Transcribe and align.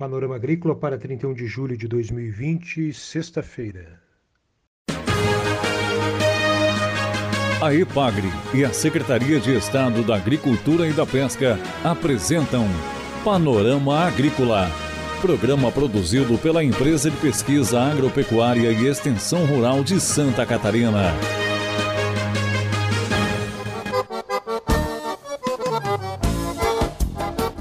Panorama 0.00 0.34
Agrícola 0.34 0.74
para 0.74 0.96
31 0.96 1.34
de 1.34 1.46
julho 1.46 1.76
de 1.76 1.86
2020, 1.86 2.90
sexta-feira. 2.90 4.00
A 7.60 7.74
EPAGRE 7.74 8.26
e 8.54 8.64
a 8.64 8.72
Secretaria 8.72 9.38
de 9.38 9.54
Estado 9.54 10.02
da 10.02 10.16
Agricultura 10.16 10.88
e 10.88 10.94
da 10.94 11.04
Pesca 11.04 11.58
apresentam 11.84 12.64
Panorama 13.22 13.98
Agrícola, 14.06 14.70
programa 15.20 15.70
produzido 15.70 16.38
pela 16.38 16.64
Empresa 16.64 17.10
de 17.10 17.16
Pesquisa 17.18 17.78
Agropecuária 17.78 18.72
e 18.72 18.86
Extensão 18.86 19.44
Rural 19.44 19.84
de 19.84 20.00
Santa 20.00 20.46
Catarina. 20.46 21.12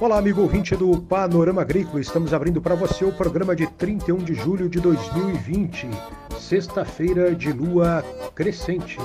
Olá, 0.09 0.17
amigo 0.17 0.41
ouvinte 0.41 0.75
do 0.75 0.99
Panorama 1.03 1.61
Agrícola. 1.61 2.01
Estamos 2.01 2.33
abrindo 2.33 2.59
para 2.59 2.73
você 2.73 3.05
o 3.05 3.11
programa 3.11 3.55
de 3.55 3.67
31 3.67 4.17
de 4.17 4.33
julho 4.33 4.67
de 4.67 4.79
2020, 4.79 5.87
sexta-feira 6.39 7.35
de 7.35 7.53
lua 7.53 8.03
crescente. 8.33 8.97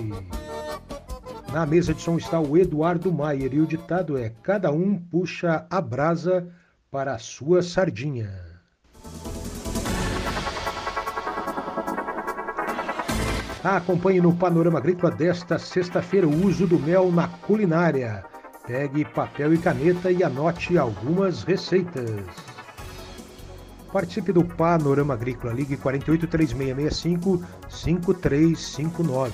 Na 1.52 1.66
mesa 1.66 1.92
de 1.92 2.00
som 2.00 2.16
está 2.16 2.40
o 2.40 2.56
Eduardo 2.56 3.12
Maier 3.12 3.52
e 3.52 3.60
o 3.60 3.66
ditado 3.66 4.16
é: 4.16 4.32
Cada 4.42 4.72
um 4.72 4.98
puxa 4.98 5.66
a 5.68 5.78
brasa 5.78 6.48
para 6.90 7.12
a 7.12 7.18
sua 7.18 7.62
sardinha. 7.62 8.30
Acompanhe 13.62 14.22
no 14.22 14.34
Panorama 14.34 14.78
Agrícola 14.78 15.12
desta 15.12 15.58
sexta-feira 15.58 16.26
o 16.26 16.46
uso 16.46 16.66
do 16.66 16.78
mel 16.78 17.12
na 17.12 17.28
culinária. 17.28 18.24
Pegue 18.66 19.04
papel 19.04 19.52
e 19.52 19.58
caneta 19.58 20.10
e 20.10 20.24
anote 20.24 20.78
algumas 20.78 21.42
receitas. 21.42 22.24
Participe 23.92 24.32
do 24.32 24.42
Panorama 24.42 25.12
Agrícola. 25.12 25.52
Ligue 25.52 25.76
48 25.76 26.26
3665 26.26 27.44
5359. 27.68 29.32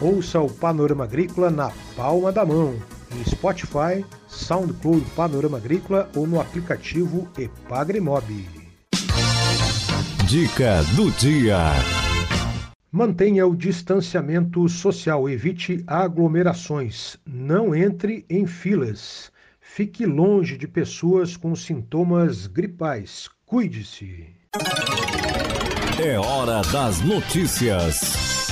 Ouça 0.00 0.40
o 0.40 0.50
Panorama 0.50 1.04
Agrícola 1.04 1.48
na 1.48 1.70
palma 1.96 2.32
da 2.32 2.44
mão, 2.44 2.74
em 3.12 3.24
Spotify, 3.24 4.04
SoundCloud 4.26 5.06
Panorama 5.14 5.56
Agrícola 5.56 6.10
ou 6.16 6.26
no 6.26 6.40
aplicativo 6.40 7.28
Epagrimob. 7.38 8.46
Dica 10.26 10.82
do 10.96 11.10
dia. 11.12 12.05
Mantenha 12.90 13.46
o 13.46 13.56
distanciamento 13.56 14.68
social, 14.68 15.28
evite 15.28 15.82
aglomerações, 15.86 17.16
não 17.26 17.74
entre 17.74 18.24
em 18.30 18.46
filas, 18.46 19.30
fique 19.60 20.06
longe 20.06 20.56
de 20.56 20.68
pessoas 20.68 21.36
com 21.36 21.54
sintomas 21.54 22.46
gripais. 22.46 23.28
Cuide-se. 23.44 24.28
É 26.02 26.18
hora 26.18 26.62
das 26.72 27.00
notícias. 27.00 28.46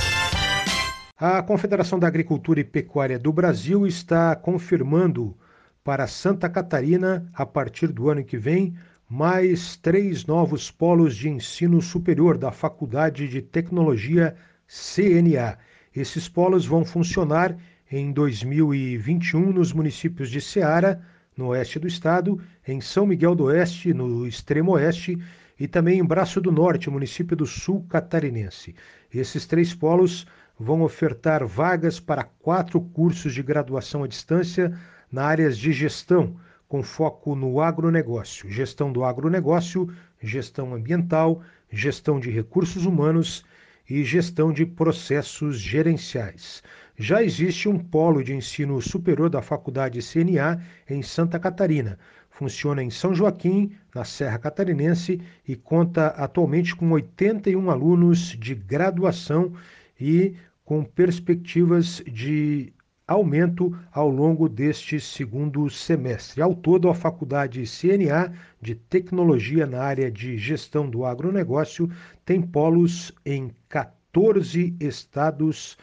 A 1.17 1.41
Confederação 1.41 1.97
da 1.97 2.07
Agricultura 2.07 2.59
e 2.59 2.63
Pecuária 2.63 3.17
do 3.17 3.31
Brasil 3.31 3.87
está 3.87 4.35
confirmando 4.35 5.35
para 5.81 6.07
Santa 6.07 6.49
Catarina, 6.49 7.25
a 7.33 7.45
partir 7.45 7.87
do 7.87 8.09
ano 8.09 8.23
que 8.23 8.37
vem, 8.37 8.75
mais 9.09 9.75
três 9.77 10.25
novos 10.25 10.71
polos 10.71 11.15
de 11.15 11.29
ensino 11.29 11.79
superior 11.79 12.37
da 12.37 12.51
Faculdade 12.51 13.27
de 13.27 13.39
Tecnologia 13.39 14.35
CNA. 14.67 15.59
Esses 15.95 16.27
polos 16.27 16.65
vão 16.65 16.83
funcionar 16.83 17.55
em 17.91 18.11
2021 18.11 19.53
nos 19.53 19.71
municípios 19.71 20.29
de 20.29 20.41
Ceará, 20.41 20.99
no 21.37 21.47
oeste 21.47 21.77
do 21.77 21.87
estado, 21.87 22.41
em 22.67 22.81
São 22.81 23.05
Miguel 23.05 23.35
do 23.35 23.43
Oeste, 23.45 23.93
no 23.93 24.25
extremo 24.25 24.71
oeste, 24.71 25.19
e 25.59 25.67
também 25.67 25.99
em 25.99 26.03
Braço 26.03 26.41
do 26.41 26.51
Norte, 26.51 26.89
município 26.89 27.37
do 27.37 27.45
sul 27.45 27.85
catarinense. 27.87 28.73
Esses 29.13 29.45
três 29.45 29.73
polos 29.73 30.25
vão 30.59 30.81
ofertar 30.81 31.45
vagas 31.45 31.99
para 31.99 32.23
quatro 32.23 32.81
cursos 32.81 33.33
de 33.33 33.43
graduação 33.43 34.03
à 34.03 34.07
distância 34.07 34.75
na 35.11 35.25
áreas 35.25 35.57
de 35.57 35.71
gestão 35.71 36.35
com 36.67 36.81
foco 36.81 37.35
no 37.35 37.61
agronegócio, 37.61 38.49
gestão 38.49 38.91
do 38.91 39.03
agronegócio, 39.03 39.93
gestão 40.21 40.73
ambiental, 40.73 41.41
gestão 41.71 42.19
de 42.19 42.29
recursos 42.29 42.85
humanos 42.85 43.45
e 43.89 44.03
gestão 44.03 44.51
de 44.51 44.65
processos 44.65 45.59
gerenciais. 45.59 46.63
Já 46.97 47.21
existe 47.21 47.67
um 47.67 47.77
polo 47.77 48.23
de 48.23 48.33
ensino 48.33 48.81
superior 48.81 49.29
da 49.29 49.41
Faculdade 49.41 49.99
CNA 49.99 50.61
em 50.89 51.01
Santa 51.01 51.37
Catarina. 51.37 51.99
Funciona 52.29 52.83
em 52.83 52.89
São 52.89 53.13
Joaquim, 53.13 53.71
na 53.93 54.03
Serra 54.03 54.37
Catarinense, 54.37 55.21
e 55.47 55.55
conta 55.55 56.07
atualmente 56.07 56.75
com 56.75 56.89
81 56.91 57.69
alunos 57.69 58.35
de 58.39 58.55
graduação 58.55 59.53
e 59.99 60.35
com 60.65 60.83
perspectivas 60.83 62.03
de 62.05 62.73
aumento 63.07 63.71
ao 63.91 64.09
longo 64.09 64.49
deste 64.49 64.99
segundo 64.99 65.69
semestre. 65.69 66.41
Ao 66.41 66.55
todo, 66.55 66.89
a 66.89 66.95
Faculdade 66.95 67.63
CNA 67.63 68.33
de 68.61 68.75
Tecnologia 68.75 69.65
na 69.65 69.81
área 69.81 70.11
de 70.11 70.37
gestão 70.37 70.89
do 70.89 71.05
agronegócio 71.05 71.89
tem 72.25 72.41
polos 72.41 73.13
em 73.25 73.49
14 73.69 74.75
estados 74.79 75.77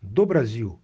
do 0.00 0.24
Brasil. 0.24 0.78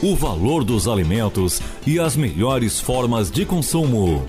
O 0.00 0.14
valor 0.14 0.64
dos 0.64 0.86
alimentos 0.86 1.60
e 1.84 1.98
as 1.98 2.16
melhores 2.16 2.80
formas 2.80 3.32
de 3.32 3.44
consumo. 3.44 4.24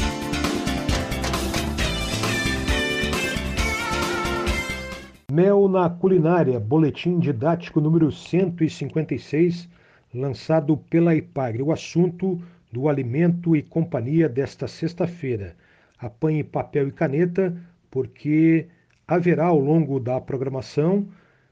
Mel 5.39 5.69
na 5.69 5.89
Culinária, 5.89 6.59
boletim 6.59 7.17
didático 7.17 7.79
número 7.79 8.11
156, 8.11 9.69
lançado 10.13 10.75
pela 10.75 11.15
IPAGRE. 11.15 11.63
O 11.63 11.71
assunto 11.71 12.43
do 12.69 12.89
alimento 12.89 13.55
e 13.55 13.63
companhia 13.63 14.27
desta 14.27 14.67
sexta-feira. 14.67 15.55
Apanhe 15.97 16.43
papel 16.43 16.89
e 16.89 16.91
caneta, 16.91 17.55
porque 17.89 18.67
haverá 19.07 19.45
ao 19.45 19.57
longo 19.57 19.97
da 19.97 20.19
programação 20.19 21.07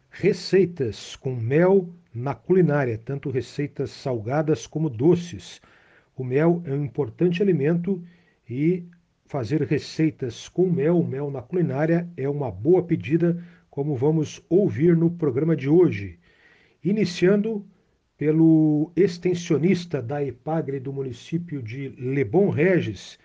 receitas 0.09 1.15
com 1.15 1.33
mel 1.33 1.87
na 2.13 2.35
culinária, 2.35 2.97
tanto 2.97 3.31
receitas 3.31 3.91
salgadas 3.91 4.67
como 4.67 4.89
doces. 4.89 5.61
O 6.13 6.25
mel 6.25 6.61
é 6.65 6.73
um 6.73 6.83
importante 6.83 7.41
alimento 7.41 8.03
e 8.49 8.83
fazer 9.27 9.61
receitas 9.61 10.49
com 10.49 10.69
mel, 10.69 11.01
mel 11.03 11.31
na 11.31 11.41
culinária, 11.41 12.05
é 12.17 12.27
uma 12.27 12.51
boa 12.51 12.83
pedida 12.83 13.41
como 13.77 13.95
vamos 13.95 14.43
ouvir 14.49 14.97
no 14.97 15.11
programa 15.11 15.55
de 15.55 15.69
hoje, 15.69 16.17
iniciando 16.83 17.63
pelo 18.17 18.91
extensionista 18.95 20.01
da 20.01 20.23
EPAGRE 20.23 20.79
do 20.79 20.91
município 20.91 21.61
de 21.61 21.89
Lebon 21.89 22.49
Regis, 22.49 23.19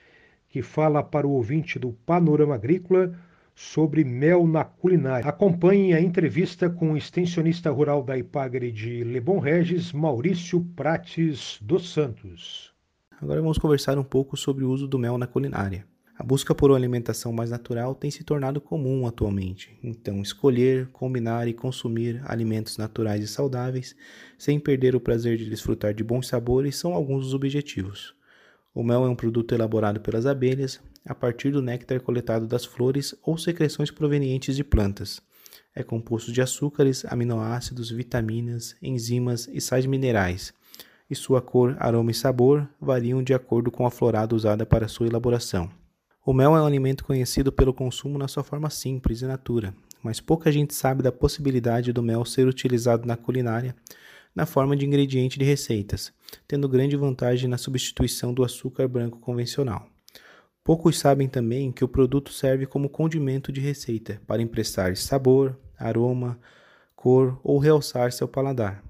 que 0.51 0.61
fala 0.61 1.03
para 1.03 1.27
o 1.27 1.31
ouvinte 1.31 1.79
do 1.79 1.95
Panorama 2.05 2.57
Agrícola 2.57 3.19
sobre 3.55 4.05
mel 4.05 4.47
na 4.47 4.63
culinária. 4.63 5.27
Acompanhe 5.27 5.95
a 5.95 6.01
entrevista 6.03 6.69
com 6.69 6.93
o 6.93 6.97
extensionista 6.99 7.71
rural 7.71 8.03
da 8.03 8.19
EPAGRE 8.19 8.71
de 8.71 9.05
Lebon 9.05 9.39
Regis, 9.39 9.91
Maurício 9.91 10.61
Prates 10.77 11.59
dos 11.63 11.95
Santos. 11.95 12.75
Agora 13.19 13.41
vamos 13.41 13.57
conversar 13.57 13.97
um 13.97 14.05
pouco 14.05 14.37
sobre 14.37 14.67
o 14.67 14.71
uso 14.71 14.87
do 14.87 14.99
mel 14.99 15.17
na 15.17 15.27
culinária. 15.27 15.87
A 16.15 16.23
busca 16.23 16.55
por 16.55 16.71
uma 16.71 16.77
alimentação 16.77 17.33
mais 17.33 17.51
natural 17.51 17.95
tem 17.95 18.11
se 18.11 18.23
tornado 18.23 18.61
comum 18.61 19.07
atualmente, 19.07 19.79
então 19.83 20.21
escolher, 20.21 20.89
combinar 20.93 21.49
e 21.49 21.55
consumir 21.55 22.21
alimentos 22.27 22.77
naturais 22.77 23.25
e 23.25 23.27
saudáveis 23.27 23.97
sem 24.37 24.61
perder 24.61 24.95
o 24.95 25.01
prazer 25.01 25.39
de 25.39 25.49
desfrutar 25.49 25.95
de 25.95 26.05
bons 26.05 26.29
sabores 26.29 26.77
são 26.77 26.93
alguns 26.93 27.25
dos 27.25 27.35
objetivos. 27.35 28.15
O 28.75 28.83
mel 28.83 29.07
é 29.07 29.09
um 29.09 29.17
produto 29.17 29.55
elaborado 29.55 30.01
pelas 30.01 30.27
abelhas 30.27 30.81
a 31.05 31.15
partir 31.15 31.51
do 31.51 31.63
néctar 31.63 32.01
coletado 32.01 32.47
das 32.47 32.65
flores 32.65 33.15
ou 33.23 33.39
secreções 33.39 33.91
provenientes 33.91 34.55
de 34.55 34.63
plantas. 34.63 35.21
É 35.75 35.83
composto 35.83 36.31
de 36.31 36.43
açúcares, 36.43 37.05
aminoácidos, 37.07 37.91
vitaminas, 37.91 38.77
enzimas 38.83 39.49
e 39.51 39.61
sais 39.61 39.87
minerais, 39.87 40.53
e 41.09 41.15
sua 41.15 41.41
cor, 41.41 41.75
aroma 41.79 42.11
e 42.11 42.15
sabor 42.15 42.69
variam 42.79 43.23
de 43.23 43.33
acordo 43.33 43.71
com 43.71 43.87
a 43.87 43.91
florada 43.91 44.35
usada 44.35 44.67
para 44.67 44.89
sua 44.89 45.07
elaboração. 45.07 45.82
O 46.25 46.33
mel 46.33 46.57
é 46.57 46.63
um 46.63 46.67
alimento 46.67 47.05
conhecido 47.05 47.51
pelo 47.51 47.75
consumo 47.75 48.17
na 48.17 48.29
sua 48.29 48.45
forma 48.45 48.71
simples 48.71 49.23
e 49.23 49.27
natura, 49.27 49.75
mas 50.01 50.21
pouca 50.21 50.53
gente 50.53 50.73
sabe 50.73 51.03
da 51.03 51.11
possibilidade 51.11 51.93
do 51.93 52.01
mel 52.01 52.25
ser 52.25 52.47
utilizado 52.47 53.09
na 53.09 53.17
culinária 53.17 53.75
na 54.33 54.47
forma 54.47 54.77
de 54.77 54.87
ingrediente 54.87 55.37
de 55.37 55.45
receitas, 55.45 56.13
tendo 56.47 56.69
grande 56.69 56.97
vantagem 56.97 57.49
na 57.51 57.59
substituição 57.59 58.33
do 58.33 58.45
açúcar 58.45 58.87
branco 58.87 59.19
convencional. 59.19 59.89
Poucos 60.63 60.97
sabem 60.97 61.29
também 61.29 61.73
que 61.73 61.85
o 61.85 61.89
produto 61.89 62.33
serve 62.33 62.67
como 62.67 62.89
condimento 62.89 63.51
de 63.51 63.61
receita 63.61 64.23
para 64.25 64.41
emprestar 64.41 64.97
sabor, 64.97 65.59
aroma, 65.77 66.39
cor 66.95 67.41
ou 67.43 67.59
realçar 67.59 68.13
seu 68.13 68.29
paladar. 68.29 68.81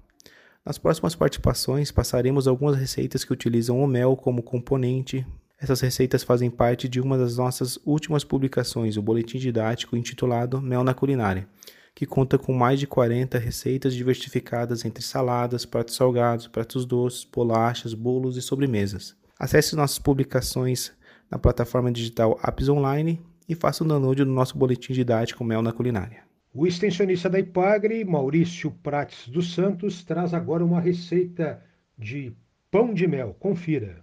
Nas 0.62 0.76
próximas 0.76 1.14
participações, 1.14 1.90
passaremos 1.90 2.46
algumas 2.46 2.76
receitas 2.76 3.24
que 3.24 3.32
utilizam 3.32 3.82
o 3.82 3.86
mel 3.86 4.14
como 4.16 4.42
componente. 4.42 5.26
Essas 5.62 5.80
receitas 5.80 6.24
fazem 6.24 6.50
parte 6.50 6.88
de 6.88 7.00
uma 7.00 7.16
das 7.16 7.36
nossas 7.36 7.78
últimas 7.86 8.24
publicações, 8.24 8.96
o 8.96 9.02
boletim 9.02 9.38
didático 9.38 9.96
intitulado 9.96 10.60
Mel 10.60 10.82
na 10.82 10.92
Culinária, 10.92 11.46
que 11.94 12.04
conta 12.04 12.36
com 12.36 12.52
mais 12.52 12.80
de 12.80 12.86
40 12.88 13.38
receitas 13.38 13.94
diversificadas 13.94 14.84
entre 14.84 15.04
saladas, 15.04 15.64
pratos 15.64 15.94
salgados, 15.94 16.48
pratos 16.48 16.84
doces, 16.84 17.24
bolachas, 17.32 17.94
bolos 17.94 18.36
e 18.36 18.42
sobremesas. 18.42 19.14
Acesse 19.38 19.76
nossas 19.76 20.00
publicações 20.00 20.90
na 21.30 21.38
plataforma 21.38 21.92
digital 21.92 22.40
Apps 22.42 22.68
Online 22.68 23.20
e 23.48 23.54
faça 23.54 23.84
o 23.84 23.86
download 23.86 24.24
do 24.24 24.32
nosso 24.32 24.58
boletim 24.58 24.92
didático 24.92 25.44
Mel 25.44 25.62
na 25.62 25.72
Culinária. 25.72 26.24
O 26.52 26.66
extensionista 26.66 27.30
da 27.30 27.38
Ipagre, 27.38 28.04
Maurício 28.04 28.72
Prates 28.82 29.28
dos 29.28 29.54
Santos, 29.54 30.02
traz 30.02 30.34
agora 30.34 30.64
uma 30.64 30.80
receita 30.80 31.62
de 31.96 32.32
pão 32.68 32.92
de 32.92 33.06
mel. 33.06 33.36
Confira. 33.38 34.02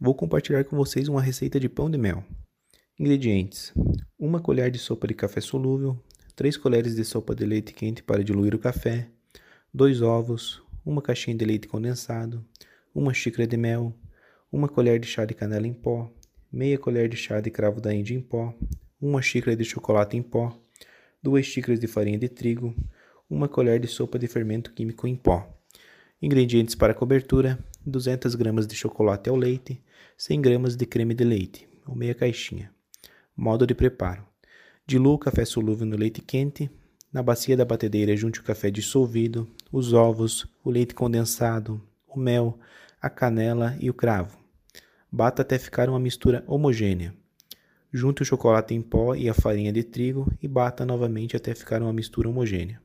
Vou 0.00 0.14
compartilhar 0.14 0.62
com 0.62 0.76
vocês 0.76 1.08
uma 1.08 1.20
receita 1.20 1.58
de 1.58 1.68
pão 1.68 1.90
de 1.90 1.98
mel. 1.98 2.22
Ingredientes: 2.96 3.72
uma 4.16 4.38
colher 4.38 4.70
de 4.70 4.78
sopa 4.78 5.08
de 5.08 5.14
café 5.14 5.40
solúvel, 5.40 5.98
3 6.36 6.56
colheres 6.56 6.94
de 6.94 7.04
sopa 7.04 7.34
de 7.34 7.44
leite 7.44 7.72
quente 7.72 8.00
para 8.00 8.22
diluir 8.22 8.54
o 8.54 8.60
café, 8.60 9.08
2 9.74 10.00
ovos, 10.00 10.62
uma 10.86 11.02
caixinha 11.02 11.36
de 11.36 11.44
leite 11.44 11.66
condensado, 11.66 12.46
uma 12.94 13.12
xícara 13.12 13.44
de 13.44 13.56
mel, 13.56 13.92
uma 14.52 14.68
colher 14.68 15.00
de 15.00 15.08
chá 15.08 15.24
de 15.24 15.34
canela 15.34 15.66
em 15.66 15.74
pó, 15.74 16.08
meia 16.52 16.78
colher 16.78 17.08
de 17.08 17.16
chá 17.16 17.40
de 17.40 17.50
cravo 17.50 17.80
da 17.80 17.92
Índia 17.92 18.14
em 18.14 18.20
pó, 18.20 18.54
uma 19.00 19.20
xícara 19.20 19.56
de 19.56 19.64
chocolate 19.64 20.16
em 20.16 20.22
pó, 20.22 20.56
duas 21.20 21.44
xícaras 21.44 21.80
de 21.80 21.88
farinha 21.88 22.18
de 22.18 22.28
trigo, 22.28 22.72
uma 23.28 23.48
colher 23.48 23.80
de 23.80 23.88
sopa 23.88 24.16
de 24.16 24.28
fermento 24.28 24.72
químico 24.72 25.08
em 25.08 25.16
pó. 25.16 25.52
Ingredientes 26.22 26.76
para 26.76 26.94
cobertura: 26.94 27.58
200 27.84 28.36
gramas 28.36 28.64
de 28.64 28.76
chocolate 28.76 29.28
ao 29.28 29.34
leite, 29.34 29.82
100 30.16 30.40
gramas 30.40 30.76
de 30.76 30.86
creme 30.86 31.14
de 31.14 31.24
leite, 31.24 31.68
ou 31.86 31.94
meia 31.94 32.14
caixinha. 32.14 32.70
Modo 33.36 33.66
de 33.66 33.74
preparo: 33.74 34.26
dilua 34.86 35.14
o 35.14 35.18
café 35.18 35.44
solúvel 35.44 35.86
no 35.86 35.96
leite 35.96 36.20
quente. 36.20 36.70
Na 37.12 37.22
bacia 37.22 37.56
da 37.56 37.64
batedeira, 37.64 38.14
junte 38.16 38.40
o 38.40 38.42
café 38.42 38.70
dissolvido, 38.70 39.48
os 39.72 39.92
ovos, 39.94 40.46
o 40.62 40.70
leite 40.70 40.94
condensado, 40.94 41.80
o 42.06 42.18
mel, 42.18 42.58
a 43.00 43.08
canela 43.08 43.76
e 43.80 43.88
o 43.88 43.94
cravo. 43.94 44.38
Bata 45.10 45.42
até 45.42 45.58
ficar 45.58 45.88
uma 45.88 45.98
mistura 45.98 46.44
homogênea. 46.46 47.14
Junte 47.90 48.22
o 48.22 48.24
chocolate 48.24 48.74
em 48.74 48.82
pó 48.82 49.14
e 49.14 49.28
a 49.28 49.34
farinha 49.34 49.72
de 49.72 49.82
trigo 49.82 50.30
e 50.42 50.46
bata 50.46 50.84
novamente 50.84 51.34
até 51.36 51.54
ficar 51.54 51.80
uma 51.80 51.92
mistura 51.92 52.28
homogênea. 52.28 52.80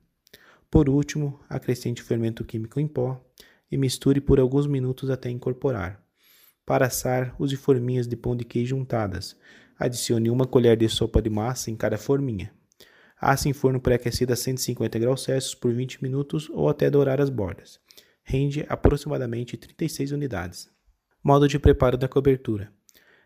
Por 0.71 0.89
último, 0.89 1.39
acrescente 1.49 2.01
o 2.01 2.05
fermento 2.05 2.43
químico 2.43 2.79
em 2.79 2.87
pó 2.87 3.21
e 3.69 3.77
misture 3.77 4.21
por 4.21 4.39
alguns 4.39 4.67
minutos 4.67 5.09
até 5.09 5.29
incorporar. 5.29 6.02
Para 6.65 6.87
assar, 6.87 7.35
use 7.37 7.55
forminhas 7.57 8.07
de 8.07 8.15
pão 8.15 8.35
de 8.35 8.45
queijo 8.45 8.75
untadas. 8.75 9.35
Adicione 9.77 10.29
uma 10.29 10.47
colher 10.47 10.77
de 10.77 10.87
sopa 10.87 11.21
de 11.21 11.29
massa 11.29 11.69
em 11.69 11.75
cada 11.75 11.97
forminha. 11.97 12.51
Asse 13.19 13.49
em 13.49 13.53
forno 13.53 13.79
pré-aquecido 13.79 14.33
a 14.33 14.35
150 14.35 14.99
graus 14.99 15.23
Celsius 15.23 15.55
por 15.55 15.73
20 15.73 16.01
minutos 16.03 16.49
ou 16.49 16.69
até 16.69 16.89
dourar 16.89 17.19
as 17.19 17.29
bordas. 17.29 17.79
Rende 18.23 18.65
aproximadamente 18.69 19.57
36 19.57 20.11
unidades. 20.11 20.69
Modo 21.23 21.47
de 21.47 21.59
preparo 21.59 21.97
da 21.97 22.07
cobertura. 22.07 22.71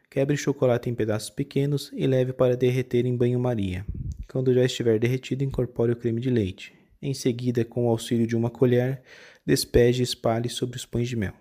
Quebre 0.09 0.35
o 0.35 0.37
chocolate 0.37 0.89
em 0.89 0.95
pedaços 0.95 1.29
pequenos 1.29 1.91
e 1.93 2.07
leve 2.07 2.33
para 2.33 2.55
derreter 2.55 3.05
em 3.05 3.15
banho-maria. 3.15 3.85
Quando 4.27 4.53
já 4.53 4.63
estiver 4.63 4.99
derretido, 4.99 5.43
incorpore 5.43 5.91
o 5.91 5.95
creme 5.95 6.21
de 6.21 6.29
leite. 6.29 6.73
Em 7.01 7.13
seguida, 7.13 7.65
com 7.65 7.85
o 7.85 7.89
auxílio 7.89 8.25
de 8.25 8.35
uma 8.35 8.49
colher, 8.49 9.01
despeje 9.45 10.01
e 10.01 10.03
espalhe 10.03 10.49
sobre 10.49 10.77
os 10.77 10.85
pães 10.85 11.07
de 11.07 11.15
mel. 11.15 11.33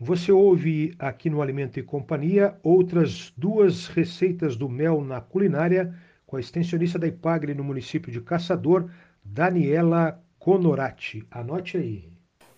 Você 0.00 0.30
ouve 0.30 0.94
aqui 0.96 1.28
no 1.28 1.42
Alimento 1.42 1.80
e 1.80 1.82
Companhia 1.82 2.54
outras 2.62 3.32
duas 3.36 3.88
receitas 3.88 4.54
do 4.54 4.68
mel 4.68 5.02
na 5.02 5.20
culinária 5.20 5.92
com 6.24 6.36
a 6.36 6.40
extensionista 6.40 7.00
da 7.00 7.08
Ipagre 7.08 7.52
no 7.52 7.64
município 7.64 8.12
de 8.12 8.20
Caçador, 8.20 8.88
Daniela 9.24 10.22
Conorati. 10.38 11.26
Anote 11.28 11.76
aí. 11.76 12.08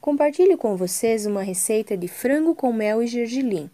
Compartilho 0.03 0.59
com 0.59 0.77
vocês 0.77 1.25
uma 1.25 1.43
receita 1.43 1.97
de 1.97 2.09
frango 2.09 2.55
com 2.55 2.75
mel 2.75 3.03
e 3.03 3.07
gergelim. 3.07 3.71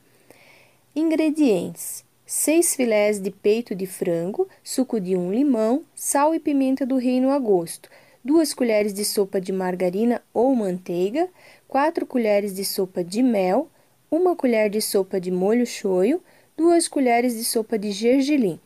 Ingredientes: 0.94 2.04
6 2.24 2.76
filés 2.76 3.18
de 3.18 3.32
peito 3.32 3.74
de 3.74 3.86
frango, 3.86 4.48
suco 4.62 5.00
de 5.00 5.16
um 5.16 5.32
limão, 5.32 5.84
sal 5.92 6.32
e 6.36 6.38
pimenta 6.38 6.86
do 6.86 6.98
reino 6.98 7.30
a 7.30 7.38
gosto, 7.40 7.90
2 8.26 8.54
colheres 8.54 8.92
de 8.92 9.04
sopa 9.04 9.40
de 9.40 9.52
margarina 9.52 10.20
ou 10.34 10.52
manteiga, 10.52 11.28
4 11.68 12.04
colheres 12.04 12.52
de 12.52 12.64
sopa 12.64 13.04
de 13.04 13.22
mel, 13.22 13.70
1 14.10 14.34
colher 14.34 14.68
de 14.68 14.80
sopa 14.80 15.20
de 15.20 15.30
molho 15.30 15.64
shoyu, 15.64 16.20
2 16.56 16.88
colheres 16.88 17.36
de 17.36 17.44
sopa 17.44 17.78
de 17.78 17.92
gergelim. 17.92 18.58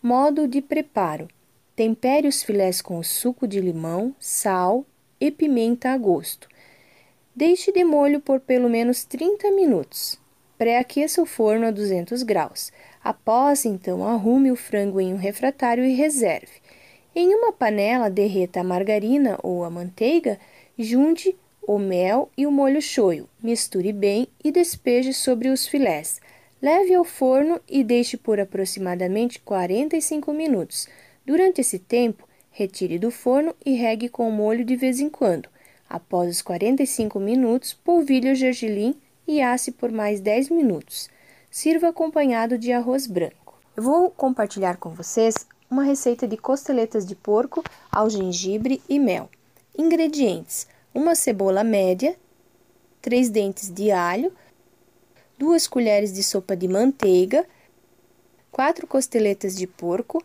Modo 0.00 0.46
de 0.46 0.62
preparo: 0.62 1.26
tempere 1.74 2.28
os 2.28 2.44
filés 2.44 2.80
com 2.80 3.02
suco 3.02 3.48
de 3.48 3.60
limão, 3.60 4.14
sal 4.20 4.86
e 5.20 5.32
pimenta 5.32 5.90
a 5.90 5.98
gosto. 5.98 6.48
Deixe 7.34 7.72
de 7.72 7.82
molho 7.82 8.20
por 8.20 8.38
pelo 8.38 8.70
menos 8.70 9.02
30 9.02 9.50
minutos. 9.50 10.16
Pré-aqueça 10.56 11.20
o 11.20 11.26
forno 11.26 11.66
a 11.66 11.72
200 11.72 12.22
graus. 12.22 12.70
Após, 13.02 13.64
então, 13.64 14.06
arrume 14.06 14.52
o 14.52 14.56
frango 14.56 15.00
em 15.00 15.12
um 15.12 15.16
refratário 15.16 15.84
e 15.84 15.94
reserve. 15.94 16.60
Em 17.14 17.34
uma 17.34 17.52
panela, 17.52 18.10
derreta 18.10 18.60
a 18.60 18.64
margarina 18.64 19.38
ou 19.42 19.64
a 19.64 19.70
manteiga, 19.70 20.38
junte 20.78 21.36
o 21.66 21.78
mel 21.78 22.30
e 22.36 22.46
o 22.46 22.50
molho 22.50 22.80
shoyu, 22.80 23.28
misture 23.42 23.92
bem 23.92 24.28
e 24.42 24.50
despeje 24.50 25.12
sobre 25.12 25.48
os 25.48 25.66
filés. 25.66 26.20
Leve 26.60 26.94
ao 26.94 27.04
forno 27.04 27.60
e 27.68 27.84
deixe 27.84 28.16
por 28.16 28.40
aproximadamente 28.40 29.38
45 29.40 30.32
minutos. 30.32 30.88
Durante 31.24 31.60
esse 31.60 31.78
tempo, 31.78 32.28
retire 32.50 32.98
do 32.98 33.10
forno 33.10 33.54
e 33.64 33.74
regue 33.74 34.08
com 34.08 34.28
o 34.28 34.32
molho 34.32 34.64
de 34.64 34.76
vez 34.76 34.98
em 34.98 35.08
quando. 35.08 35.48
Após 35.88 36.30
os 36.30 36.42
45 36.42 37.20
minutos, 37.20 37.72
polvilhe 37.72 38.32
o 38.32 38.34
gergelim 38.34 38.94
e 39.26 39.40
asse 39.40 39.70
por 39.72 39.92
mais 39.92 40.20
10 40.20 40.50
minutos. 40.50 41.08
Sirva 41.50 41.88
acompanhado 41.88 42.58
de 42.58 42.72
arroz 42.72 43.06
branco. 43.06 43.60
Eu 43.76 43.82
vou 43.82 44.10
compartilhar 44.10 44.76
com 44.76 44.90
vocês 44.90 45.46
uma 45.70 45.82
receita 45.82 46.26
de 46.26 46.36
costeletas 46.36 47.04
de 47.04 47.14
porco 47.14 47.62
ao 47.90 48.08
gengibre 48.08 48.82
e 48.88 48.98
mel. 48.98 49.28
Ingredientes: 49.76 50.66
uma 50.94 51.14
cebola 51.14 51.62
média, 51.62 52.16
3 53.02 53.28
dentes 53.28 53.70
de 53.70 53.90
alho, 53.90 54.32
2 55.38 55.68
colheres 55.68 56.12
de 56.12 56.22
sopa 56.22 56.56
de 56.56 56.66
manteiga, 56.66 57.46
4 58.50 58.86
costeletas 58.86 59.54
de 59.54 59.66
porco, 59.66 60.22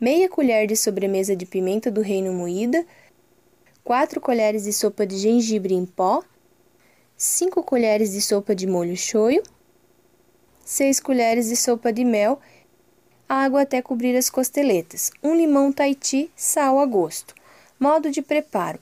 meia 0.00 0.28
colher 0.28 0.66
de 0.66 0.76
sobremesa 0.76 1.34
de 1.34 1.46
pimenta 1.46 1.90
do 1.90 2.00
reino 2.00 2.32
moída, 2.32 2.86
4 3.82 4.20
colheres 4.20 4.64
de 4.64 4.72
sopa 4.72 5.06
de 5.06 5.16
gengibre 5.16 5.74
em 5.74 5.84
pó, 5.84 6.22
5 7.16 7.62
colheres 7.64 8.12
de 8.12 8.20
sopa 8.20 8.54
de 8.54 8.66
molho 8.66 8.96
shoyu, 8.96 9.42
6 10.64 11.00
colheres 11.00 11.48
de 11.48 11.56
sopa 11.56 11.92
de 11.92 12.04
mel, 12.04 12.38
água 13.28 13.62
até 13.62 13.82
cobrir 13.82 14.16
as 14.16 14.30
costeletas, 14.30 15.10
um 15.22 15.34
limão 15.34 15.70
Tahiti, 15.70 16.30
sal 16.34 16.80
a 16.80 16.86
gosto. 16.86 17.34
Modo 17.78 18.10
de 18.10 18.22
preparo: 18.22 18.78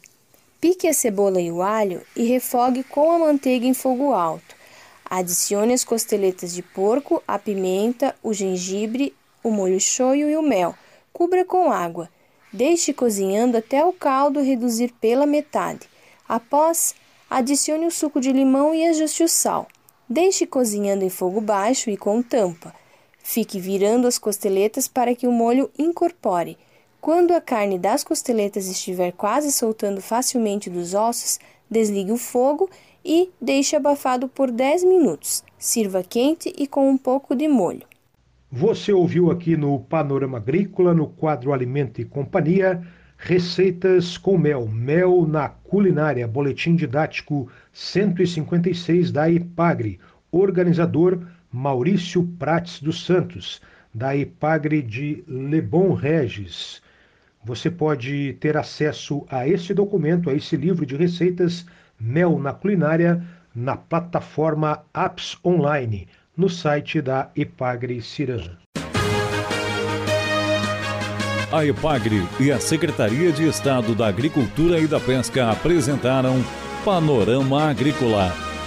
pique 0.61 0.87
a 0.87 0.93
cebola 0.93 1.41
e 1.41 1.50
o 1.50 1.62
alho 1.62 2.03
e 2.15 2.25
refogue 2.25 2.85
com 2.85 3.11
a 3.11 3.19
manteiga 3.19 3.67
em 3.67 3.75
fogo 3.75 4.12
alto. 4.12 4.55
Adicione 5.09 5.73
as 5.73 5.85
costeletas 5.85 6.55
de 6.55 6.62
porco, 6.62 7.23
a 7.26 7.38
pimenta, 7.38 8.15
o 8.23 8.33
gengibre, 8.33 9.15
o 9.43 9.50
molho 9.50 9.81
shoyu 9.81 10.29
e 10.29 10.37
o 10.37 10.43
mel. 10.43 10.75
Cubra 11.12 11.45
com 11.45 11.71
água. 11.73 12.09
Deixe 12.53 12.93
cozinhando 12.93 13.57
até 13.57 13.85
o 13.85 13.93
caldo 13.93 14.41
reduzir 14.41 14.93
pela 15.00 15.26
metade. 15.26 15.88
Após, 16.29 16.95
Adicione 17.29 17.87
o 17.87 17.91
suco 17.91 18.21
de 18.21 18.31
limão 18.31 18.73
e 18.73 18.87
ajuste 18.87 19.25
o 19.25 19.29
sal. 19.29 19.67
Deixe 20.09 20.47
cozinhando 20.47 21.05
em 21.05 21.11
fogo 21.11 21.41
baixo 21.41 21.91
e 21.91 21.97
com 21.97 22.23
tampa. 22.23 22.73
Fique 23.28 23.59
virando 23.59 24.06
as 24.06 24.21
costeletas 24.21 24.87
para 24.87 25.12
que 25.12 25.26
o 25.26 25.33
molho 25.33 25.68
incorpore. 25.76 26.56
Quando 27.00 27.33
a 27.33 27.40
carne 27.40 27.76
das 27.76 28.04
costeletas 28.04 28.68
estiver 28.68 29.11
quase 29.11 29.50
soltando 29.50 30.00
facilmente 30.00 30.71
dos 30.71 30.95
ossos, 30.95 31.40
desligue 31.68 32.12
o 32.12 32.16
fogo 32.16 32.71
e 33.04 33.28
deixe 33.40 33.75
abafado 33.75 34.28
por 34.28 34.49
10 34.49 34.85
minutos. 34.85 35.42
Sirva 35.59 36.04
quente 36.04 36.54
e 36.56 36.68
com 36.68 36.88
um 36.88 36.97
pouco 36.97 37.35
de 37.35 37.49
molho. 37.49 37.83
Você 38.49 38.92
ouviu 38.92 39.28
aqui 39.33 39.56
no 39.56 39.80
Panorama 39.80 40.38
Agrícola, 40.38 40.95
no 40.95 41.09
quadro 41.09 41.52
Alimento 41.52 42.00
e 42.00 42.04
Companhia, 42.04 42.80
Receitas 43.18 44.16
com 44.16 44.38
mel, 44.38 44.68
mel 44.68 45.26
na 45.26 45.49
culinária, 45.49 46.28
boletim 46.28 46.76
didático 46.76 47.49
156 47.73 49.11
da 49.11 49.28
IPAGRE, 49.28 49.99
organizador 50.30 51.26
Maurício 51.57 52.23
Prates 52.39 52.83
dos 52.83 53.03
Santos, 53.07 53.63
da 53.95 54.15
IPAGRE 54.15 54.83
de 54.83 55.25
Lebon 55.27 55.95
Regis. 55.95 56.83
Você 57.43 57.71
pode 57.71 58.35
ter 58.35 58.59
acesso 58.59 59.25
a 59.31 59.49
esse 59.49 59.73
documento, 59.73 60.29
a 60.29 60.35
esse 60.35 60.55
livro 60.55 60.85
de 60.85 60.95
receitas 60.95 61.65
Mel 61.99 62.39
na 62.39 62.53
Culinária, 62.53 63.25
na 63.55 63.75
plataforma 63.75 64.85
Apps 64.93 65.39
Online, 65.43 66.07
no 66.37 66.51
site 66.51 67.01
da 67.01 67.31
Epagre 67.35 68.03
Cirã. 68.03 68.59
A 71.51 71.65
Epagre 71.65 72.23
e 72.39 72.53
a 72.53 72.61
Secretaria 72.61 73.33
de 73.33 73.49
Estado 73.49 73.95
da 73.95 74.09
Agricultura 74.09 74.79
e 74.79 74.87
da 74.87 75.01
Pesca 75.01 75.51
apresentaram 75.51 76.37
Panorama 76.85 77.71
Agrícola, 77.71 78.46